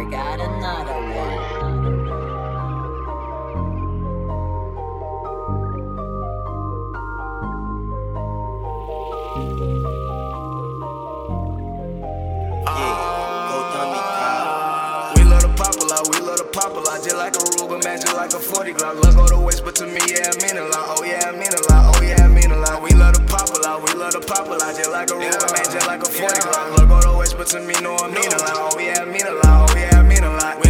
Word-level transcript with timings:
Emar 0.00 0.10
got 0.10 0.40
another 0.40 1.00
one. 1.14 1.38
Ah. 12.66 15.12
We 15.16 15.22
love 15.24 15.42
the 15.42 15.48
popular, 15.48 15.96
we 16.10 16.18
love 16.20 16.38
the 16.38 16.44
popular. 16.52 16.84
Just 17.02 17.16
like 17.16 17.34
a 17.34 17.38
Ruger, 17.38 17.82
man, 17.84 18.00
just 18.00 18.14
like 18.14 18.32
a 18.32 18.38
40 18.38 18.72
Glock. 18.72 18.94
Look 19.02 19.16
go 19.16 19.26
to 19.26 19.38
waist, 19.38 19.64
but 19.64 19.74
to 19.76 19.86
me, 19.86 20.00
yeah, 20.08 20.30
I 20.32 20.36
mean 20.42 20.56
a 20.56 20.64
lot. 20.64 20.98
Oh, 20.98 21.04
yeah, 21.04 21.28
I 21.28 21.32
mean 21.32 21.52
a 21.52 21.72
lot. 21.72 21.96
Oh, 21.96 22.02
yeah, 22.02 22.24
I 22.24 22.28
mean 22.28 22.50
a 22.50 22.56
lot. 22.56 22.82
We 22.82 22.90
love 22.90 23.14
the 23.14 23.19
popular, 23.50 23.78
we 23.80 23.92
love 23.98 24.12
the 24.12 24.20
popular. 24.20 24.58
Just 24.58 24.90
like 24.90 25.10
a 25.10 25.14
Ruger, 25.14 25.52
man, 25.52 25.64
just 25.64 25.86
like 25.86 26.02
a 26.02 26.06
40 26.06 26.40
Glock. 26.40 26.76
Look 26.78 26.88
go 26.88 27.00
to 27.00 27.18
waist, 27.18 27.36
but 27.36 27.46
to 27.48 27.60
me, 27.60 27.74
no, 27.82 27.96
I 27.96 28.08
mean 28.08 28.32
a 28.32 28.38
lot. 28.38 28.74
Oh, 28.74 28.78
yeah, 28.78 29.02
I 29.02 29.04
mean 29.04 29.26
a 29.26 29.32
lot. 29.32 29.70
Oh, 29.70 29.76
yeah, 29.76 29.98
I 29.98 30.02
mean 30.02 30.22
a 30.22 30.30
lot. 30.30 30.69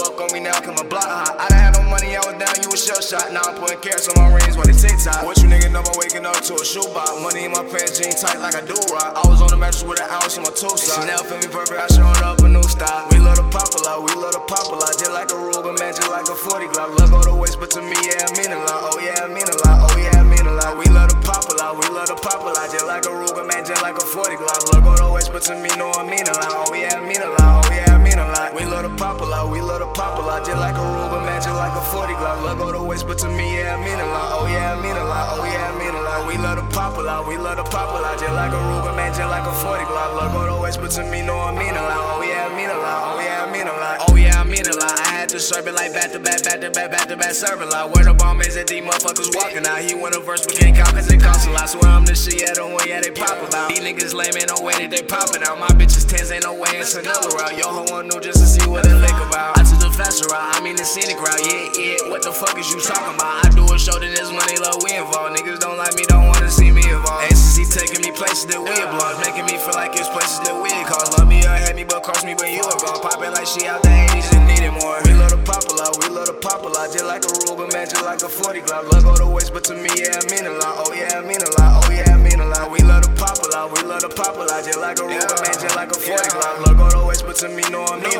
Fuck 0.00 0.16
on 0.16 0.32
me 0.32 0.40
now, 0.40 0.56
come 0.64 0.80
my 0.80 0.86
block 0.88 1.04
hot. 1.04 1.36
I 1.36 1.44
done 1.52 1.60
had 1.60 1.76
no 1.76 1.84
money, 1.84 2.16
I 2.16 2.24
was 2.24 2.32
down, 2.40 2.56
you 2.64 2.72
was 2.72 2.80
shell 2.80 3.04
shot. 3.04 3.36
Now 3.36 3.44
I'm 3.44 3.60
putting 3.60 3.84
carats 3.84 4.08
on 4.08 4.16
my 4.16 4.32
rings 4.32 4.56
while 4.56 4.64
they 4.64 4.72
tick 4.72 4.96
tock. 4.96 5.20
What 5.28 5.36
you 5.44 5.48
niggas 5.52 5.68
know, 5.68 5.84
I'm 5.84 5.92
waking 6.00 6.24
up 6.24 6.40
to 6.40 6.56
a 6.56 6.64
shoebox. 6.64 7.20
Money 7.20 7.44
in 7.44 7.52
my 7.52 7.60
pants, 7.68 8.00
jeans 8.00 8.16
tight 8.16 8.40
like 8.40 8.56
I 8.56 8.64
do 8.64 8.72
rock. 8.88 9.12
I 9.12 9.28
was 9.28 9.44
on 9.44 9.52
the 9.52 9.60
mattress 9.60 9.84
with 9.84 10.00
an 10.00 10.08
ounce 10.08 10.40
in 10.40 10.48
my 10.48 10.56
two 10.56 10.72
socks. 10.72 10.96
Chanel 10.96 11.20
fit 11.28 11.44
me 11.44 11.52
perfect, 11.52 11.76
I 11.76 11.84
showed 11.92 12.16
up 12.24 12.40
a 12.40 12.48
new 12.48 12.64
style. 12.64 13.12
We 13.12 13.20
love 13.20 13.36
the 13.36 13.44
popular, 13.52 14.00
we 14.00 14.16
love 14.16 14.32
the 14.32 14.40
popular. 14.48 14.88
Just 14.96 15.12
like 15.12 15.28
a 15.28 15.36
Ruger, 15.36 15.76
man, 15.76 15.92
just 15.92 16.08
like 16.08 16.24
a 16.32 16.36
40 16.48 16.72
Glock. 16.72 16.96
Look 16.96 17.12
go 17.12 17.20
to 17.20 17.36
waist, 17.36 17.60
but 17.60 17.68
to 17.76 17.84
me, 17.84 17.92
yeah, 18.08 18.24
I 18.24 18.32
mean 18.40 18.56
a 18.56 18.60
lot. 18.64 18.96
Oh, 18.96 18.96
yeah, 19.04 19.20
I 19.20 19.28
mean 19.28 19.44
a 19.44 19.56
lot. 19.68 19.84
Oh, 19.84 19.89
yeah, 20.70 20.78
I 20.78 20.78
mean 20.78 20.78
a 20.78 20.78
lot. 20.78 20.78
We 20.78 20.86
love 20.86 21.10
the 21.10 21.20
we 21.74 21.88
love 21.90 22.08
the 22.08 22.16
popular. 22.16 22.54
Just 22.70 22.86
like 22.86 23.04
a 23.04 23.12
Ruger, 23.12 23.46
man, 23.46 23.64
just 23.64 23.82
like 23.82 23.96
a 23.96 24.04
40 24.04 24.36
Glock. 24.36 24.62
Look 24.70 24.84
go 24.84 24.96
to 24.96 25.08
waist, 25.12 25.32
but 25.32 25.42
to 25.48 25.54
me, 25.56 25.70
no, 25.76 25.90
I 25.92 26.02
mean 26.06 26.26
a 26.26 26.34
lot. 26.34 26.68
Oh, 26.68 26.74
yeah, 26.74 26.98
I 26.98 27.00
mean 27.00 27.22
a 27.22 27.30
lot. 27.30 27.66
Oh, 27.66 27.72
yeah, 27.72 27.94
I 27.94 27.98
mean 27.98 28.18
a 28.18 28.26
lot. 28.26 28.54
We 28.54 28.64
love 28.64 28.84
the 28.84 28.92
popular, 28.94 29.46
we 29.46 29.60
love 29.60 29.80
the 29.80 29.90
popular. 29.94 30.38
Just 30.44 30.58
like 30.58 30.74
a 30.74 30.84
Ruger, 30.84 31.22
man, 31.24 31.40
just 31.42 31.54
like 31.54 31.74
a 31.74 31.82
40 31.82 32.14
Glock. 32.14 32.42
Look 32.42 32.58
go 32.58 32.72
to 32.72 32.82
waist, 32.82 33.06
but 33.06 33.18
to 33.18 33.28
me, 33.28 33.58
yeah, 33.58 33.74
I 33.74 33.78
mean 33.82 33.98
a 33.98 34.06
lot. 34.06 34.28
Oh, 34.38 34.46
yeah, 34.46 34.74
I 34.74 34.76
mean 34.80 34.96
a 34.96 35.04
lot. 35.04 35.26
Oh, 35.34 35.44
yeah, 35.44 35.70
I 35.70 35.72
mean 35.78 35.94
a 35.94 36.02
lot. 36.02 36.26
We 36.26 36.36
love 36.38 36.56
the 36.58 36.66
popular, 36.74 37.16
we 37.26 37.36
love 37.36 37.56
the 37.56 37.64
popular. 37.64 38.12
Just 38.18 38.34
like 38.34 38.52
a 38.52 38.60
Ruger, 38.60 38.94
man, 38.94 39.10
just 39.14 39.30
like 39.30 39.46
a 39.46 39.54
40 39.54 39.84
Glock. 39.84 40.10
Look 40.14 40.32
go 40.32 40.42
to 40.46 40.56
waist, 40.62 40.80
but 40.80 40.90
to 40.98 41.02
me, 41.04 41.22
no, 41.22 41.38
I 41.38 41.52
mean 41.52 41.74
a 41.74 41.82
lot. 41.82 42.18
Oh, 42.18 42.22
yeah, 42.22 42.46
I 42.46 42.56
mean 42.56 42.70
a 42.70 42.78
lot. 42.78 43.09
To 45.30 45.38
serve 45.38 45.66
it 45.68 45.74
like 45.74 45.92
back 45.94 46.10
to 46.10 46.18
back, 46.18 46.42
back 46.42 46.58
to 46.58 46.70
back, 46.70 46.90
back 46.90 47.06
to 47.06 47.16
back, 47.16 47.30
serving 47.30 47.70
like 47.70 47.94
Where 47.94 48.02
the 48.02 48.14
bomb 48.14 48.42
is 48.42 48.56
at 48.56 48.66
these 48.66 48.82
motherfuckers 48.82 49.30
walking 49.38 49.62
out. 49.62 49.78
He 49.78 49.94
want 49.94 50.16
a 50.16 50.20
verse, 50.20 50.42
but 50.42 50.58
can't 50.58 50.74
count 50.74 50.90
cause 50.90 51.06
it 51.06 51.22
costs 51.22 51.46
a 51.46 51.50
lot. 51.50 51.70
Swear 51.70 51.86
I'm 51.86 52.04
the 52.04 52.18
shit, 52.18 52.42
yeah, 52.42 52.50
don't 52.54 52.74
yeah, 52.82 52.98
they 52.98 53.14
pop 53.14 53.38
about. 53.38 53.70
These 53.70 53.78
niggas 53.78 54.10
lame, 54.10 54.34
ain't 54.34 54.50
no 54.50 54.58
way 54.58 54.74
that 54.82 54.90
they 54.90 55.06
popping 55.06 55.46
out. 55.46 55.62
My 55.62 55.70
bitches 55.78 56.02
tens, 56.02 56.34
ain't 56.34 56.42
no 56.42 56.58
way 56.58 56.74
it's 56.82 56.98
another 56.98 57.30
route. 57.30 57.54
Yo, 57.54 57.70
ho, 57.70 57.86
one 57.94 58.10
new 58.10 58.18
just 58.18 58.42
to 58.42 58.46
see 58.46 58.66
what 58.66 58.82
it 58.86 58.98
lick 58.98 59.14
about. 59.22 59.54
I 59.54 59.62
took 59.62 59.78
the 59.78 59.94
faster 59.94 60.26
route, 60.26 60.50
I 60.50 60.58
mean 60.66 60.74
the 60.74 60.84
scenic 60.84 61.22
route. 61.22 61.46
Yeah, 61.46 61.78
yeah, 61.78 62.10
what 62.10 62.26
the 62.26 62.34
fuck 62.34 62.58
is 62.58 62.66
you 62.74 62.82
talking 62.82 63.14
about? 63.14 63.46
I 63.46 63.54
do 63.54 63.62
a 63.70 63.78
show 63.78 64.02
this 64.02 64.34
money 64.34 64.49
making 69.90 70.06
me 70.06 70.06
feel 70.06 70.14
like 70.14 70.30
it's 70.30 70.30
places 70.30 70.40
that 70.46 70.56
we 70.62 70.70
cause. 70.86 71.18
Love 71.18 71.28
me 71.28 71.42
or 71.46 71.56
hate 71.56 71.76
me, 71.76 71.84
but 71.84 72.02
cross 72.02 72.24
me 72.24 72.34
when 72.34 72.52
you 72.52 72.62
are 72.62 72.78
gone. 72.78 73.00
Poppin' 73.00 73.32
like 73.32 73.46
she 73.46 73.66
out 73.66 73.82
the 73.82 73.88
80s 73.88 74.36
and 74.36 74.46
needed 74.46 74.72
more. 74.82 74.98
We 75.04 75.14
love 75.14 75.30
the 75.30 75.40
popular, 75.42 75.88
we 76.00 76.08
love 76.14 76.26
the 76.26 76.36
popular. 76.38 76.86
Just 76.90 77.04
like 77.06 77.24
a 77.24 77.30
Ruger, 77.30 77.72
man, 77.72 77.86
just 77.88 78.04
like 78.04 78.22
a 78.22 78.28
40 78.28 78.60
Glock. 78.62 78.90
Look 78.90 79.04
go 79.04 79.16
to 79.16 79.26
waist, 79.26 79.52
but 79.52 79.64
to 79.64 79.74
me, 79.74 79.90
yeah, 79.96 80.18
I 80.18 80.22
mean 80.30 80.46
a 80.46 80.54
lot. 80.54 80.86
Oh, 80.86 80.92
yeah, 80.94 81.18
I 81.18 81.22
mean 81.22 81.40
a 81.40 81.50
lot. 81.58 81.84
Oh, 81.84 81.90
yeah, 81.90 82.14
I 82.14 82.18
mean 82.18 82.40
a 82.40 82.46
lot. 82.46 82.70
We 82.70 82.80
love 82.80 83.02
the 83.02 83.12
popular, 83.16 83.66
we 83.72 83.80
love 83.86 84.02
the 84.02 84.12
popular. 84.12 84.56
Just 84.62 84.80
like 84.80 84.98
a 84.98 85.06
Ruger, 85.06 85.38
man, 85.42 85.56
just 85.58 85.76
like 85.76 85.90
a 85.90 85.98
40 85.98 86.30
Glock. 86.34 86.54
Look 86.66 86.76
go 86.76 86.86
to 86.90 87.00
waist, 87.06 87.24
but 87.26 87.36
to 87.44 87.48
me, 87.48 87.62
no, 87.70 87.84
I 87.84 87.96
mean 88.00 88.19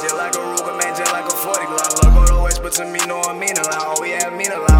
Just 0.00 0.14
like 0.16 0.32
a 0.34 0.38
Ruger, 0.38 0.78
man, 0.78 0.96
just 0.96 1.12
like 1.12 1.26
a 1.26 1.30
40 1.30 1.58
Glock. 1.66 2.04
Look 2.04 2.14
go 2.14 2.26
to 2.26 2.42
waist, 2.44 2.62
but 2.62 2.72
to 2.74 2.84
me, 2.84 3.00
no, 3.08 3.20
I 3.20 3.32
mean 3.36 3.56
a 3.58 3.62
lot. 3.62 3.98
Oh, 3.98 4.04
yeah, 4.04 4.30
I 4.30 4.36
mean 4.36 4.52
a 4.52 4.58
lot. 4.58 4.77